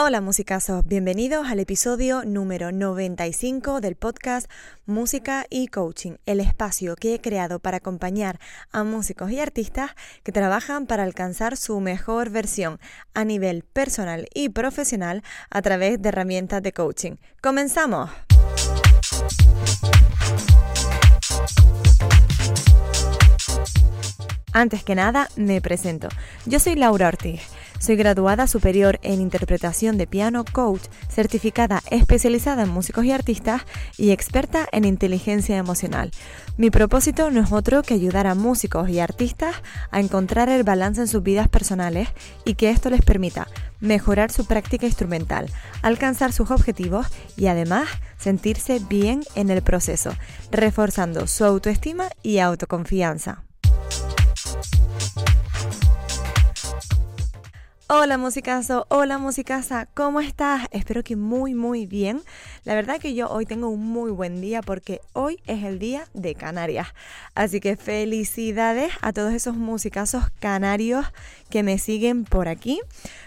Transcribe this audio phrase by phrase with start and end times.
[0.00, 4.48] Hola musicazos, bienvenidos al episodio número 95 del podcast
[4.86, 8.38] Música y Coaching, el espacio que he creado para acompañar
[8.70, 9.90] a músicos y artistas
[10.22, 12.78] que trabajan para alcanzar su mejor versión
[13.12, 17.16] a nivel personal y profesional a través de herramientas de coaching.
[17.42, 18.08] ¡Comenzamos!
[24.58, 26.08] Antes que nada, me presento.
[26.44, 27.42] Yo soy Laura Ortiz
[27.78, 33.62] soy graduada superior en interpretación de piano coach, certificada especializada en músicos y artistas
[33.96, 36.10] y experta en inteligencia emocional.
[36.56, 39.54] Mi propósito no es otro que ayudar a músicos y artistas
[39.92, 42.08] a encontrar el balance en sus vidas personales
[42.44, 43.46] y que esto les permita
[43.80, 45.48] mejorar su práctica instrumental,
[45.82, 47.06] alcanzar sus objetivos
[47.36, 50.12] y además sentirse bien en el proceso,
[50.50, 53.47] reforzando su autoestima y autoconfianza.
[57.90, 60.66] Hola musicazo, hola musicasa, ¿cómo estás?
[60.72, 62.20] Espero que muy muy bien.
[62.64, 66.04] La verdad que yo hoy tengo un muy buen día porque hoy es el día
[66.12, 66.88] de Canarias.
[67.34, 71.06] Así que felicidades a todos esos musicazos canarios
[71.48, 72.78] que me siguen por aquí.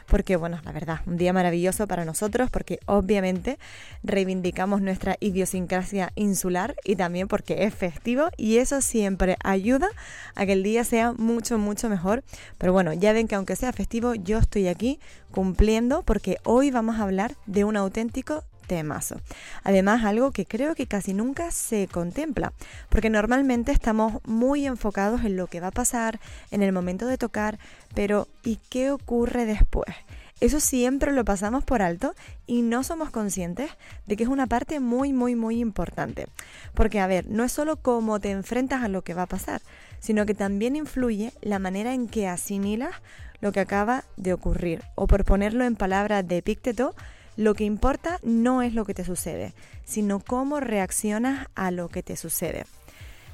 [0.05, 3.57] Porque bueno, la verdad, un día maravilloso para nosotros porque obviamente
[4.03, 9.87] reivindicamos nuestra idiosincrasia insular y también porque es festivo y eso siempre ayuda
[10.35, 12.23] a que el día sea mucho mucho mejor.
[12.59, 14.99] Pero bueno, ya ven que aunque sea festivo, yo estoy aquí
[15.31, 19.19] cumpliendo porque hoy vamos a hablar de un auténtico temazo.
[19.63, 22.53] Además, algo que creo que casi nunca se contempla,
[22.89, 26.19] porque normalmente estamos muy enfocados en lo que va a pasar,
[26.51, 27.59] en el momento de tocar,
[27.93, 29.93] pero ¿y qué ocurre después?
[30.39, 32.15] Eso siempre lo pasamos por alto
[32.47, 33.69] y no somos conscientes
[34.07, 36.27] de que es una parte muy, muy, muy importante.
[36.73, 39.61] Porque, a ver, no es solo cómo te enfrentas a lo que va a pasar,
[39.99, 42.95] sino que también influye la manera en que asimilas
[43.41, 44.81] lo que acaba de ocurrir.
[44.95, 46.95] O por ponerlo en palabras de Epicteto,
[47.37, 49.53] lo que importa no es lo que te sucede,
[49.83, 52.65] sino cómo reaccionas a lo que te sucede.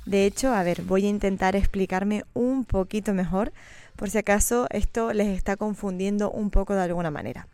[0.05, 3.51] De hecho, a ver, voy a intentar explicarme un poquito mejor,
[3.97, 7.47] por si acaso esto les está confundiendo un poco de alguna manera.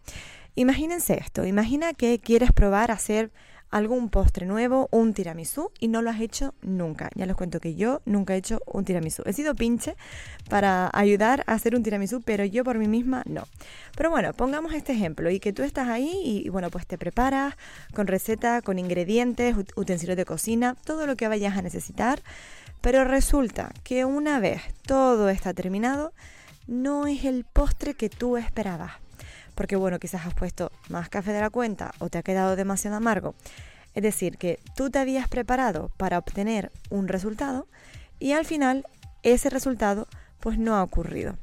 [0.56, 3.32] Imagínense esto, imagina que quieres probar a hacer
[3.74, 7.10] algún postre nuevo, un tiramisú, y no lo has hecho nunca.
[7.16, 9.24] Ya les cuento que yo nunca he hecho un tiramisú.
[9.26, 9.96] He sido pinche
[10.48, 13.48] para ayudar a hacer un tiramisú, pero yo por mí misma no.
[13.98, 17.56] Pero bueno, pongamos este ejemplo y que tú estás ahí y, bueno, pues te preparas
[17.96, 22.22] con receta, con ingredientes, utensilios de cocina, todo lo que vayas a necesitar.
[22.82, 26.14] Pero resulta que una vez todo está terminado,
[26.68, 29.03] no es el postre que tú esperabas
[29.56, 32.98] porque bueno, quizás has puesto más café de la cuenta o te ha quedado demasiado
[32.98, 33.36] amargo.
[33.94, 37.68] Es decir, que tú te habías preparado para obtener un resultado
[38.20, 38.86] y al final
[39.22, 40.08] ese resultado
[40.40, 41.38] pues no ha ocurrido.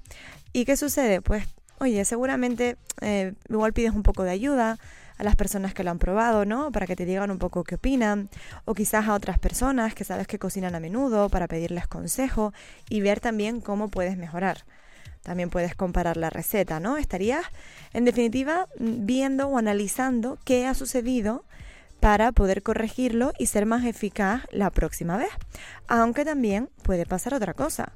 [0.53, 1.23] ¿Y qué sucede?
[1.23, 1.47] Pues
[1.79, 4.79] oye, seguramente eh, igual pides un poco de ayuda
[5.21, 6.73] a las personas que lo han probado, ¿no?
[6.73, 8.31] Para que te digan un poco qué opinan,
[8.65, 12.55] o quizás a otras personas que sabes que cocinan a menudo para pedirles consejo
[12.89, 14.65] y ver también cómo puedes mejorar.
[15.23, 16.97] También puedes comparar la receta, ¿no?
[16.97, 17.45] Estarías,
[17.93, 21.45] en definitiva, viendo o analizando qué ha sucedido
[22.01, 25.31] para poder corregirlo y ser más eficaz la próxima vez.
[25.87, 27.93] Aunque también puede pasar otra cosa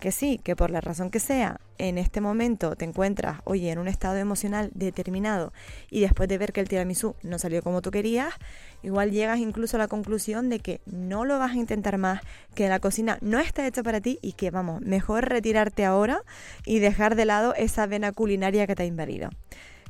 [0.00, 3.78] que sí, que por la razón que sea, en este momento te encuentras, oye, en
[3.78, 5.52] un estado emocional determinado
[5.90, 8.34] y después de ver que el tiramisú no salió como tú querías,
[8.82, 12.20] igual llegas incluso a la conclusión de que no lo vas a intentar más,
[12.54, 16.22] que la cocina no está hecha para ti y que vamos, mejor retirarte ahora
[16.64, 19.30] y dejar de lado esa vena culinaria que te ha invadido.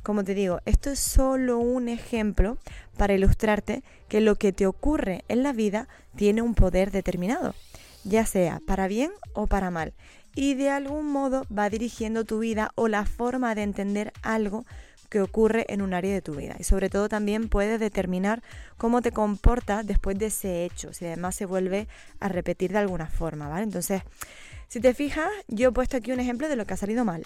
[0.01, 2.57] Como te digo, esto es solo un ejemplo
[2.95, 7.55] para ilustrarte que lo que te ocurre en la vida tiene un poder determinado
[8.05, 9.93] ya sea para bien o para mal,
[10.35, 14.65] y de algún modo va dirigiendo tu vida o la forma de entender algo
[15.09, 16.55] que ocurre en un área de tu vida.
[16.59, 18.41] Y sobre todo también puede determinar
[18.77, 21.87] cómo te comportas después de ese hecho, si además se vuelve
[22.19, 23.63] a repetir de alguna forma, ¿vale?
[23.63, 24.01] Entonces,
[24.67, 27.23] si te fijas, yo he puesto aquí un ejemplo de lo que ha salido mal.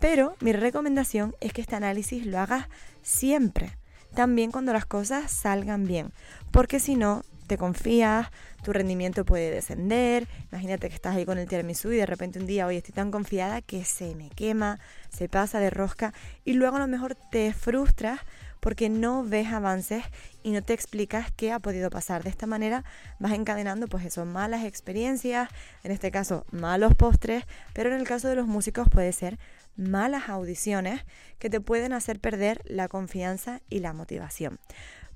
[0.00, 2.66] Pero mi recomendación es que este análisis lo hagas
[3.02, 3.76] siempre,
[4.14, 6.12] también cuando las cosas salgan bien,
[6.50, 8.28] porque si no, te confías,
[8.62, 10.26] tu rendimiento puede descender.
[10.50, 13.10] Imagínate que estás ahí con el tiramisú y de repente un día, hoy estoy tan
[13.10, 14.78] confiada que se me quema,
[15.10, 16.12] se pasa de rosca
[16.44, 18.20] y luego a lo mejor te frustras
[18.62, 20.04] porque no ves avances
[20.44, 22.22] y no te explicas qué ha podido pasar.
[22.22, 22.84] De esta manera
[23.18, 25.48] vas encadenando pues eso, malas experiencias,
[25.82, 29.38] en este caso malos postres, pero en el caso de los músicos puede ser
[29.76, 31.04] malas audiciones
[31.40, 34.60] que te pueden hacer perder la confianza y la motivación.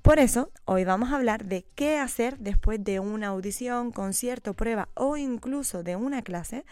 [0.07, 4.87] Por eso, hoy vamos a hablar de qué hacer después de una audición, concierto, prueba
[4.93, 6.63] o incluso de una clase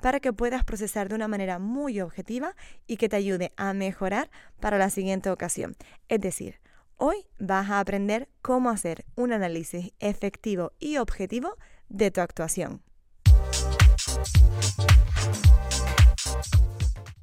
[0.00, 2.56] para que puedas procesar de una manera muy objetiva
[2.86, 5.76] y que te ayude a mejorar para la siguiente ocasión.
[6.08, 6.60] Es decir,
[6.96, 11.58] hoy vas a aprender cómo hacer un análisis efectivo y objetivo
[11.90, 12.80] de tu actuación.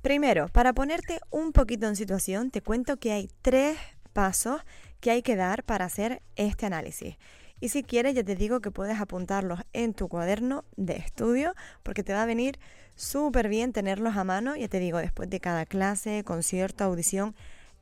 [0.04, 3.80] Primero, para ponerte un poquito en situación, te cuento que hay tres
[4.14, 4.62] pasos
[5.06, 7.18] que hay que dar para hacer este análisis.
[7.60, 11.54] Y si quieres, ya te digo que puedes apuntarlos en tu cuaderno de estudio
[11.84, 12.58] porque te va a venir
[12.96, 17.36] súper bien tenerlos a mano, ya te digo, después de cada clase, concierto, audición,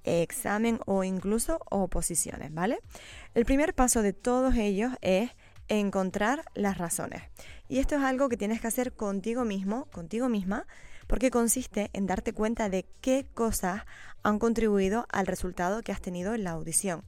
[0.04, 2.80] examen o incluso oposiciones, ¿vale?
[3.36, 5.32] El primer paso de todos ellos es
[5.70, 7.24] encontrar las razones.
[7.70, 10.68] Y esto es algo que tienes que hacer contigo mismo, contigo misma,
[11.14, 13.84] porque consiste en darte cuenta de qué cosas
[14.24, 17.04] han contribuido al resultado que has tenido en la audición,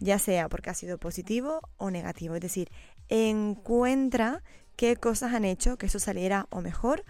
[0.00, 2.34] ya sea porque ha sido positivo o negativo.
[2.34, 2.68] Es decir,
[3.08, 4.42] encuentra
[4.74, 7.04] qué cosas han hecho que eso saliera o mejor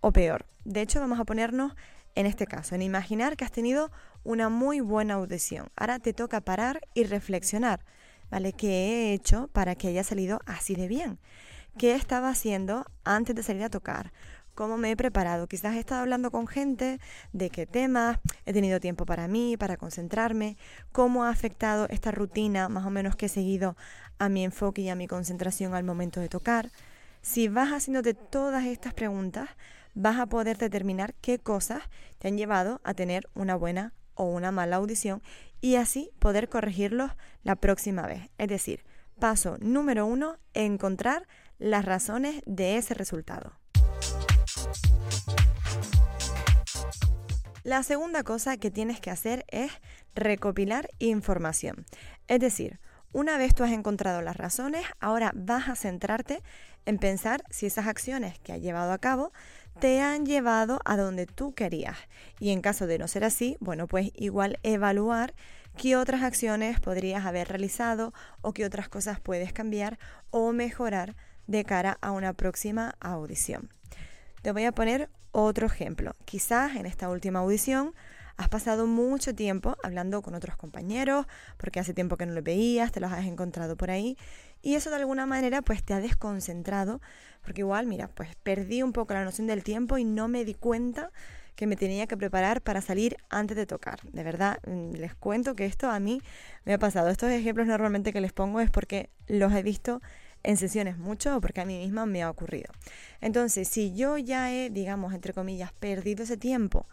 [0.00, 0.46] o peor.
[0.64, 1.74] De hecho, vamos a ponernos
[2.14, 3.90] en este caso, en imaginar que has tenido
[4.22, 5.66] una muy buena audición.
[5.74, 7.84] Ahora te toca parar y reflexionar,
[8.30, 8.52] ¿vale?
[8.52, 11.18] ¿Qué he hecho para que haya salido así de bien?
[11.76, 14.12] ¿Qué estaba haciendo antes de salir a tocar?
[14.58, 15.46] Cómo me he preparado.
[15.46, 16.98] Quizás he estado hablando con gente
[17.32, 20.56] de qué temas, he tenido tiempo para mí, para concentrarme,
[20.90, 23.76] cómo ha afectado esta rutina más o menos que he seguido
[24.18, 26.72] a mi enfoque y a mi concentración al momento de tocar.
[27.22, 29.48] Si vas haciéndote todas estas preguntas,
[29.94, 31.84] vas a poder determinar qué cosas
[32.18, 35.22] te han llevado a tener una buena o una mala audición
[35.60, 37.12] y así poder corregirlos
[37.44, 38.28] la próxima vez.
[38.38, 38.84] Es decir,
[39.20, 41.28] paso número uno, encontrar
[41.60, 43.52] las razones de ese resultado.
[47.68, 49.70] La segunda cosa que tienes que hacer es
[50.14, 51.84] recopilar información.
[52.26, 52.80] Es decir,
[53.12, 56.42] una vez tú has encontrado las razones, ahora vas a centrarte
[56.86, 59.34] en pensar si esas acciones que has llevado a cabo
[59.80, 61.98] te han llevado a donde tú querías.
[62.40, 65.34] Y en caso de no ser así, bueno, pues igual evaluar
[65.76, 69.98] qué otras acciones podrías haber realizado o qué otras cosas puedes cambiar
[70.30, 71.16] o mejorar
[71.46, 73.68] de cara a una próxima audición.
[74.42, 76.12] Te voy a poner otro ejemplo.
[76.24, 77.94] Quizás en esta última audición
[78.36, 81.26] has pasado mucho tiempo hablando con otros compañeros,
[81.56, 84.16] porque hace tiempo que no los veías, te los has encontrado por ahí,
[84.62, 87.00] y eso de alguna manera pues te ha desconcentrado,
[87.42, 90.54] porque igual, mira, pues perdí un poco la noción del tiempo y no me di
[90.54, 91.10] cuenta
[91.56, 93.98] que me tenía que preparar para salir antes de tocar.
[94.12, 96.22] De verdad, mm, les cuento que esto a mí
[96.64, 97.08] me ha pasado.
[97.08, 100.00] Estos ejemplos normalmente que les pongo es porque los he visto
[100.42, 102.72] en sesiones mucho porque a mí misma me ha ocurrido.
[103.20, 106.86] Entonces, si yo ya he, digamos, entre comillas, perdido ese tiempo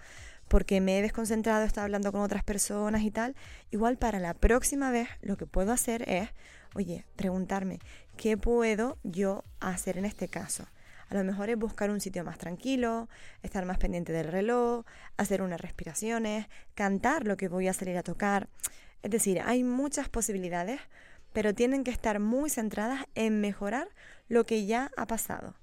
[0.48, 3.36] porque me he desconcentrado, he hablando con otras personas y tal,
[3.72, 6.30] igual para la próxima vez lo que puedo hacer es,
[6.76, 7.80] oye, preguntarme,
[8.18, 10.66] ¿qué puedo yo hacer en este caso?
[11.10, 13.10] A lo mejor es buscar un sitio más tranquilo,
[13.44, 14.86] estar más pendiente del reloj,
[15.18, 18.50] hacer unas respiraciones, cantar lo que voy a salir a tocar.
[19.04, 20.82] Es decir, hay muchas posibilidades
[21.36, 23.90] pero tienen que estar muy centradas en mejorar
[24.30, 25.54] lo que ya ha pasado.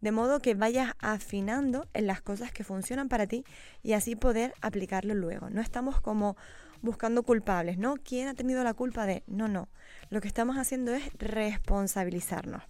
[0.00, 3.44] De modo que vayas afinando en las cosas que funcionan para ti
[3.82, 5.50] y así poder aplicarlo luego.
[5.50, 6.36] No estamos como
[6.82, 7.96] buscando culpables, ¿no?
[7.96, 9.24] ¿Quién ha tenido la culpa de?
[9.26, 9.68] No, no.
[10.08, 12.62] Lo que estamos haciendo es responsabilizarnos,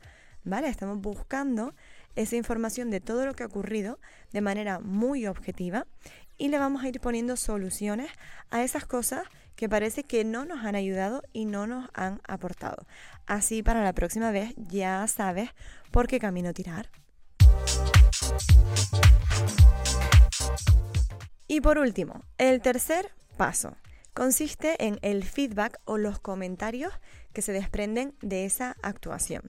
[0.43, 0.69] ¿vale?
[0.69, 1.75] Estamos buscando
[2.17, 4.01] esa información de todo lo que ha ocurrido
[4.33, 5.87] de manera muy objetiva
[6.39, 8.11] y le vamos a ir poniendo soluciones
[8.49, 9.25] a esas cosas
[9.59, 12.87] que parece que no nos han ayudado y no nos han aportado.
[13.27, 15.51] Así para la próxima vez ya sabes
[15.91, 16.89] por qué camino tirar.
[21.49, 23.77] Y por último, el tercer paso
[24.15, 26.93] consiste en el feedback o los comentarios
[27.33, 29.43] que se desprenden de esa actuación.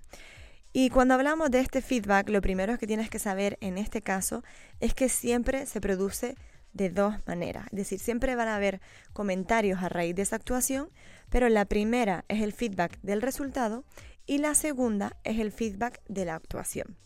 [0.74, 4.44] Y cuando hablamos de este feedback, lo primero que tienes que saber en este caso
[4.80, 6.36] es que siempre se produce
[6.74, 7.66] de dos maneras.
[7.72, 8.82] Es decir, siempre van a haber
[9.14, 10.90] comentarios a raíz de esa actuación,
[11.30, 13.84] pero la primera es el feedback del resultado
[14.26, 16.98] y la segunda es el feedback de la actuación.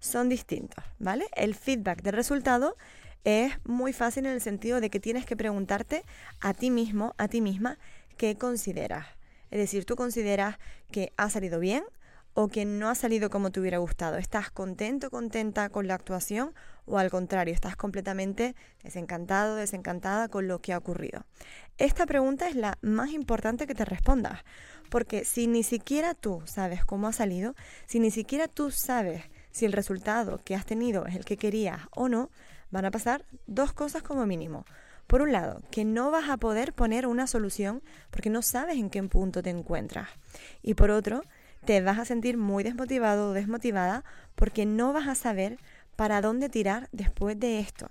[0.00, 1.26] Son distintos, ¿vale?
[1.34, 2.76] El feedback del resultado
[3.24, 6.04] es muy fácil en el sentido de que tienes que preguntarte
[6.40, 7.78] a ti mismo, a ti misma,
[8.16, 9.06] qué consideras.
[9.50, 10.58] Es decir, tú consideras
[10.90, 11.82] que ha salido bien
[12.40, 14.16] o que no ha salido como te hubiera gustado.
[14.16, 16.54] ¿Estás contento, contenta con la actuación
[16.86, 18.54] o al contrario, estás completamente
[18.84, 21.26] desencantado, desencantada con lo que ha ocurrido?
[21.78, 24.44] Esta pregunta es la más importante que te respondas,
[24.88, 29.64] porque si ni siquiera tú sabes cómo ha salido, si ni siquiera tú sabes si
[29.64, 32.30] el resultado que has tenido es el que querías o no,
[32.70, 34.64] van a pasar dos cosas como mínimo.
[35.08, 38.90] Por un lado, que no vas a poder poner una solución porque no sabes en
[38.90, 40.08] qué punto te encuentras.
[40.62, 41.22] Y por otro,
[41.64, 45.58] te vas a sentir muy desmotivado o desmotivada porque no vas a saber
[45.96, 47.90] para dónde tirar después de esto.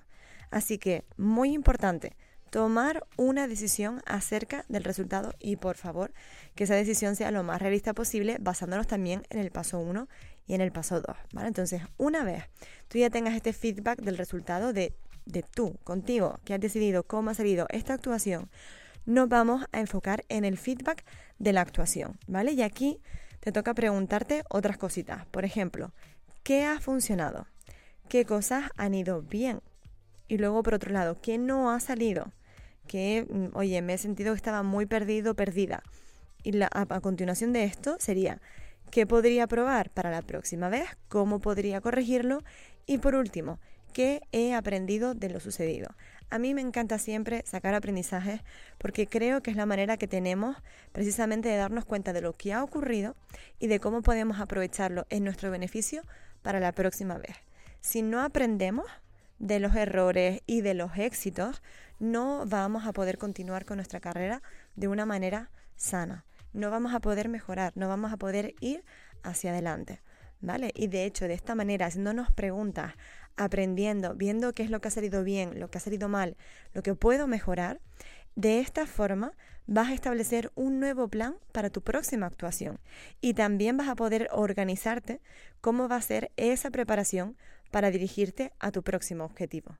[0.49, 2.15] Así que, muy importante,
[2.49, 6.13] tomar una decisión acerca del resultado y por favor
[6.55, 10.07] que esa decisión sea lo más realista posible basándonos también en el paso 1
[10.47, 11.15] y en el paso 2.
[11.33, 11.47] ¿vale?
[11.47, 12.45] Entonces, una vez
[12.87, 14.95] tú ya tengas este feedback del resultado de,
[15.25, 18.49] de tú, contigo, que has decidido cómo ha salido esta actuación,
[19.05, 21.03] nos vamos a enfocar en el feedback
[21.39, 22.17] de la actuación.
[22.27, 22.53] ¿vale?
[22.53, 23.01] Y aquí
[23.39, 25.25] te toca preguntarte otras cositas.
[25.27, 25.93] Por ejemplo,
[26.43, 27.47] ¿qué ha funcionado?
[28.09, 29.61] ¿Qué cosas han ido bien?
[30.27, 32.31] Y luego, por otro lado, ¿qué no ha salido?
[32.87, 35.83] Que, mm, oye, me he sentido que estaba muy perdido, perdida.
[36.43, 38.41] Y a, a continuación de esto sería,
[38.91, 40.87] ¿qué podría probar para la próxima vez?
[41.07, 42.43] ¿Cómo podría corregirlo?
[42.85, 43.59] Y por último,
[43.97, 45.89] ¿qué he aprendido de lo sucedido?
[46.29, 48.41] A mí me encanta siempre sacar aprendizajes
[48.77, 50.55] porque creo que es la manera que tenemos
[50.91, 53.15] precisamente de darnos cuenta de lo que ha ocurrido
[53.57, 56.03] y de cómo podemos aprovecharlo en nuestro beneficio
[56.43, 57.37] para la próxima vez.
[57.81, 58.85] Si no aprendemos,
[59.39, 61.63] de los errores y de los éxitos,
[61.97, 64.43] no vamos a poder continuar con nuestra carrera
[64.75, 66.23] de una manera sana.
[66.53, 68.83] No vamos a poder mejorar, no vamos a poder ir
[69.23, 70.01] hacia adelante.
[70.39, 70.71] ¿Vale?
[70.75, 72.93] Y de hecho, de esta manera, haciéndonos preguntas,
[73.37, 76.35] aprendiendo, viendo qué es lo que ha salido bien, lo que ha salido mal,
[76.73, 77.79] lo que puedo mejorar,
[78.35, 79.31] de esta forma
[79.67, 82.79] vas a establecer un nuevo plan para tu próxima actuación
[83.21, 85.21] y también vas a poder organizarte
[85.61, 87.37] cómo va a ser esa preparación
[87.71, 89.77] para dirigirte a tu próximo objetivo.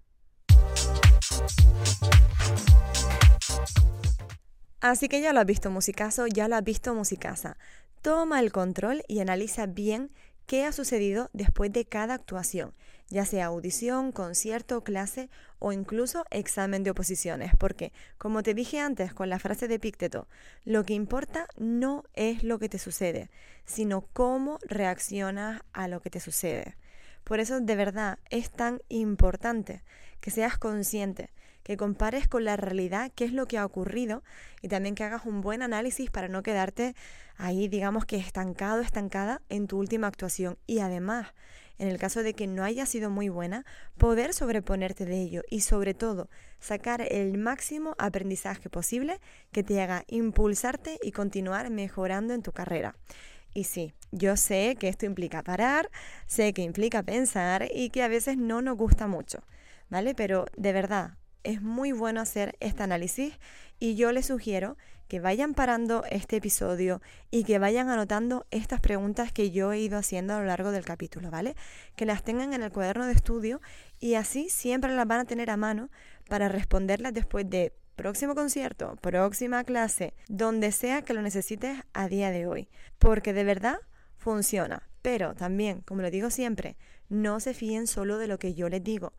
[4.79, 7.57] Así que ya lo has visto musicazo, ya lo has visto musicasa.
[8.01, 10.11] Toma el control y analiza bien
[10.47, 12.73] qué ha sucedido después de cada actuación,
[13.09, 19.13] ya sea audición, concierto, clase o incluso examen de oposiciones, porque, como te dije antes
[19.13, 20.27] con la frase de Pícteto,
[20.65, 23.29] lo que importa no es lo que te sucede,
[23.65, 26.77] sino cómo reaccionas a lo que te sucede.
[27.23, 29.83] Por eso de verdad es tan importante
[30.21, 31.29] que seas consciente,
[31.67, 34.23] que compares con la realidad qué es lo que ha ocurrido
[34.61, 36.95] y también que hagas un buen análisis para no quedarte
[37.35, 40.57] ahí, digamos que estancado, estancada en tu última actuación.
[40.65, 41.33] Y además,
[41.77, 43.65] en el caso de que no haya sido muy buena,
[43.97, 46.29] poder sobreponerte de ello y sobre todo
[46.61, 49.19] sacar el máximo aprendizaje posible
[49.51, 52.95] que te haga impulsarte y continuar mejorando en tu carrera.
[53.53, 55.89] Y sí, yo sé que esto implica parar,
[56.27, 59.43] sé que implica pensar y que a veces no nos gusta mucho,
[59.89, 60.15] ¿vale?
[60.15, 63.33] Pero de verdad, es muy bueno hacer este análisis
[63.79, 64.75] y yo les sugiero
[65.07, 67.01] que vayan parando este episodio
[67.31, 70.83] y que vayan anotando estas preguntas que yo he ido haciendo a lo largo del
[70.83, 71.55] capítulo, ¿vale?
[71.95, 73.61] Que las tengan en el cuaderno de estudio
[74.01, 75.89] y así siempre las van a tener a mano
[76.27, 82.29] para responderlas después de próximo concierto, próxima clase, donde sea que lo necesites a día
[82.29, 82.67] de hoy.
[82.99, 83.77] Porque de verdad
[84.17, 84.89] funciona.
[85.01, 86.75] Pero también, como lo digo siempre,
[87.07, 89.13] no se fíen solo de lo que yo les digo.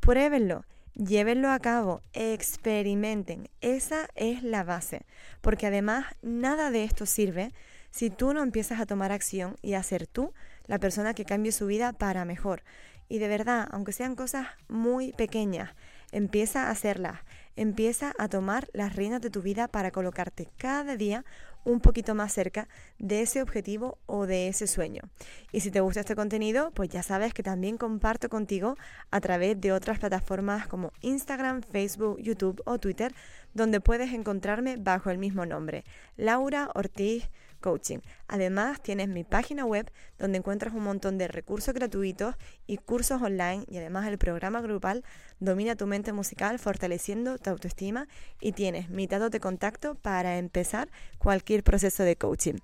[0.00, 0.64] Pruébenlo,
[0.94, 3.48] llévenlo a cabo, experimenten.
[3.60, 5.06] Esa es la base.
[5.40, 7.52] Porque además nada de esto sirve
[7.90, 10.32] si tú no empiezas a tomar acción y a ser tú
[10.66, 12.62] la persona que cambie su vida para mejor.
[13.08, 15.74] Y de verdad, aunque sean cosas muy pequeñas,
[16.10, 17.20] empieza a hacerlas
[17.56, 21.24] empieza a tomar las riendas de tu vida para colocarte cada día
[21.64, 22.68] un poquito más cerca
[22.98, 25.02] de ese objetivo o de ese sueño.
[25.50, 28.76] Y si te gusta este contenido, pues ya sabes que también comparto contigo
[29.10, 33.14] a través de otras plataformas como Instagram, Facebook, YouTube o Twitter,
[33.54, 35.84] donde puedes encontrarme bajo el mismo nombre,
[36.16, 37.30] Laura Ortiz
[37.64, 38.00] coaching.
[38.28, 42.34] Además, tienes mi página web donde encuentras un montón de recursos gratuitos
[42.66, 45.02] y cursos online y además el programa grupal
[45.40, 48.06] Domina tu mente musical fortaleciendo tu autoestima
[48.38, 52.56] y tienes mi datos de contacto para empezar cualquier proceso de coaching.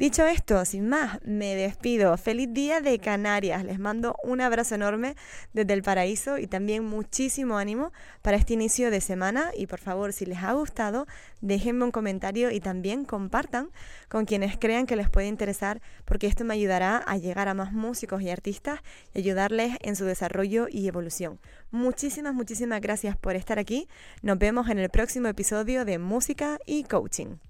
[0.00, 2.16] Dicho esto, sin más, me despido.
[2.16, 3.62] Feliz día de Canarias.
[3.66, 5.14] Les mando un abrazo enorme
[5.52, 7.92] desde el paraíso y también muchísimo ánimo
[8.22, 9.50] para este inicio de semana.
[9.54, 11.06] Y por favor, si les ha gustado,
[11.42, 13.68] déjenme un comentario y también compartan
[14.08, 17.70] con quienes crean que les puede interesar, porque esto me ayudará a llegar a más
[17.70, 18.80] músicos y artistas
[19.12, 21.40] y ayudarles en su desarrollo y evolución.
[21.72, 23.86] Muchísimas, muchísimas gracias por estar aquí.
[24.22, 27.49] Nos vemos en el próximo episodio de Música y Coaching.